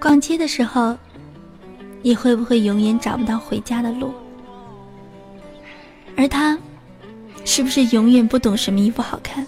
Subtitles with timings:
[0.00, 0.96] 逛街的时候，
[2.02, 4.12] 你会不会永远找不到回家的路？
[6.16, 6.58] 而他，
[7.44, 9.46] 是不是永远不懂什么衣服好看？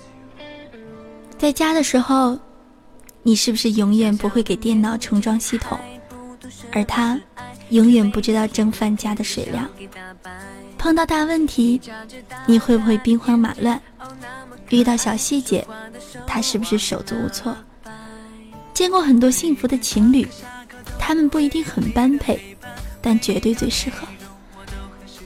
[1.39, 2.39] 在家的时候，
[3.23, 5.79] 你是不是永远不会给电脑重装系统？
[6.73, 7.19] 而他，
[7.71, 9.69] 永远不知道蒸饭加的水量。
[10.77, 11.81] 碰到大问题，
[12.47, 13.81] 你会不会兵荒马乱？
[14.71, 15.67] 遇到小细节，
[16.27, 17.57] 他是不是手足无措？
[18.79, 20.25] 见过很多幸福的情侣，
[21.01, 22.39] 他们不一定很般配，
[23.03, 24.07] 但绝对最适合。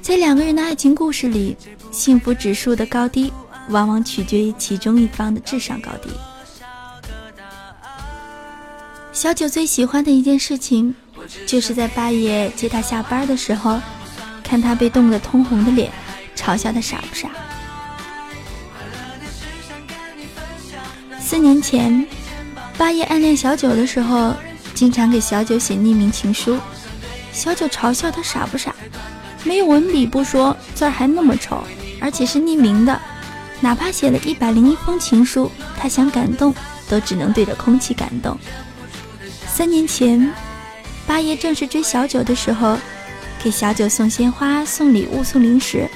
[0.01, 1.55] 在两个人的爱情故事里，
[1.91, 3.31] 幸福指数的高低，
[3.69, 6.09] 往往取决于其中一方的智商高低。
[9.13, 10.95] 小九最喜欢的一件事情，
[11.47, 13.79] 就是在八爷接他下班的时候，
[14.43, 15.93] 看他被冻得通红的脸，
[16.35, 17.29] 嘲笑他傻不傻。
[21.21, 22.07] 四年前，
[22.83, 24.35] 八爷暗恋小九的时候，
[24.75, 26.59] 经常给小九写匿名情书，
[27.33, 28.75] 小九嘲笑他傻不傻，
[29.45, 31.63] 没有文笔不说，字儿还那么丑，
[32.01, 33.01] 而且是匿名的，
[33.61, 35.49] 哪怕写了一百零一封情书，
[35.79, 36.53] 他想感动
[36.89, 38.37] 都只能对着空气感动。
[39.47, 40.33] 三年前，
[41.07, 42.77] 八爷正式追小九的时候，
[43.45, 45.89] 给小九送鲜花、送礼物、送零食，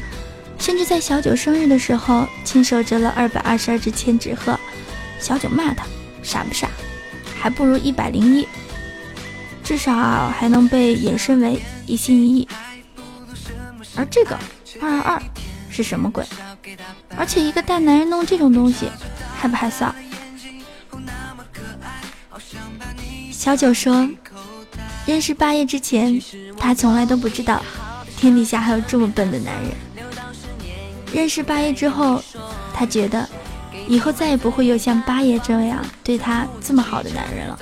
[0.57, 4.57] 甚至在小九生日的时候亲手折了二百二十二只千纸鹤。
[5.19, 5.85] 小九骂他
[6.27, 6.69] 傻不傻，
[7.41, 8.47] 还不如一百零一，
[9.63, 12.49] 至少还能被引申为一心一意。
[13.97, 14.37] 而这个
[14.81, 15.23] 二二二
[15.71, 16.27] 是什么鬼？
[17.17, 18.91] 而且一个大男人弄这种东西，
[19.39, 19.93] 害不害臊？
[23.31, 24.09] 小九说
[25.07, 26.21] ：“认识八爷之前，
[26.59, 27.63] 他从来都不知道
[28.17, 29.71] 天底下还有这么笨的男人。
[31.13, 32.21] 认识八爷之后，
[32.75, 33.29] 他觉得
[33.89, 37.59] 以后再也不会有像八爷这样对他这么好的男人了。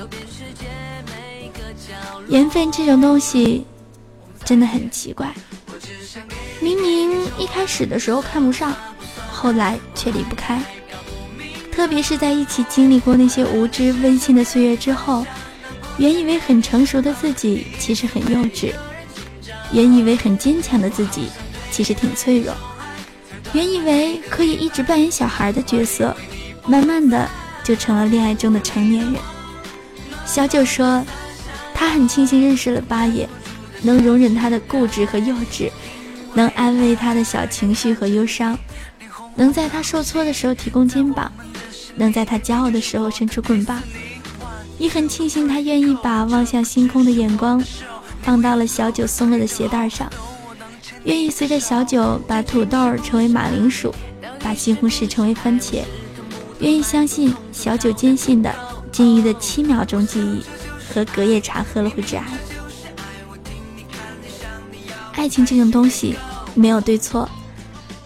[2.28, 3.64] 缘分这种东西
[4.44, 5.32] 真的很奇怪，
[6.60, 8.74] 明明一开始的时候看不上，
[9.30, 10.60] 后来却离不开。
[11.70, 15.26] 特别是在一起经历过那些无知温馨的岁月之后。”
[15.96, 18.72] 原以为很成熟的自己，其实很幼稚；
[19.70, 21.28] 原以为很坚强的自己，
[21.70, 22.52] 其实挺脆弱；
[23.54, 26.14] 原以为可以一直扮演小孩的角色，
[26.66, 27.30] 慢慢的
[27.62, 29.14] 就成了恋爱中的成年人。
[30.26, 31.04] 小九说，
[31.72, 33.28] 他很庆幸认识了八爷，
[33.80, 35.70] 能容忍他的固执和幼稚，
[36.34, 38.58] 能安慰他的小情绪和忧伤，
[39.36, 41.30] 能在他受挫的时候提供肩膀，
[41.94, 43.80] 能在他骄傲的时候伸出棍棒。
[44.78, 47.62] 也很庆幸他愿意把望向星空的眼光
[48.22, 50.10] 放到了小九松了的鞋带上，
[51.04, 53.94] 愿意随着小九把土豆成为马铃薯，
[54.40, 55.82] 把西红柿成为番茄，
[56.60, 58.54] 愿意相信小九坚信的
[58.90, 60.42] 金鱼的七秒钟记忆
[60.92, 62.24] 和隔夜茶喝了会致癌。
[65.12, 66.16] 爱情这种东西
[66.54, 67.28] 没有对错，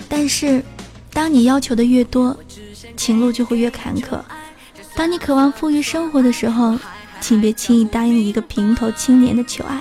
[0.09, 0.63] 但是
[1.13, 2.37] 当你要求的越多，
[2.97, 4.21] 情路就会越坎坷。
[4.97, 6.77] 当你渴望富裕生活的时候，
[7.21, 9.79] 请别轻易答应一个平头青年的求爱；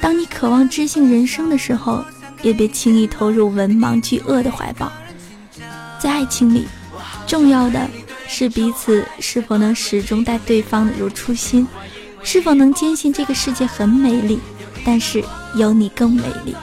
[0.00, 2.04] 当你渴望知性人生的时候，
[2.44, 4.92] 也别轻易投入文盲巨鳄的怀抱。
[5.98, 6.68] 在爱情里，
[7.26, 7.88] 重要的
[8.28, 11.66] 是彼此是否能始终待对方如初心，
[12.22, 14.38] 是否能坚信这个世界很美丽，
[14.84, 15.24] 但是
[15.56, 16.54] 有你更美丽。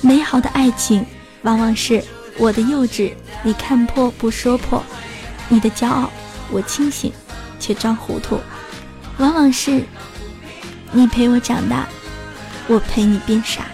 [0.00, 1.06] 美好的爱情，
[1.42, 2.02] 往往是
[2.36, 4.82] 我的幼稚你看破不说破，
[5.48, 6.10] 你的骄傲。
[6.50, 7.12] 我清醒，
[7.60, 8.40] 却装糊涂，
[9.18, 9.84] 往往是
[10.90, 11.86] 你陪我长大，
[12.66, 13.66] 我陪你变傻。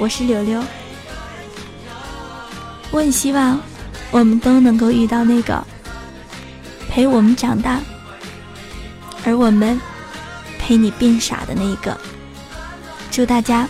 [0.00, 0.64] 我是柳柳，
[2.90, 3.60] 我很希望
[4.10, 5.62] 我们都能够遇到那个
[6.88, 7.78] 陪我们长大，
[9.26, 9.78] 而我们
[10.58, 11.94] 陪你变傻的那一个。
[13.10, 13.68] 祝大家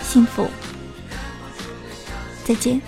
[0.00, 0.48] 幸福，
[2.44, 2.80] 再见。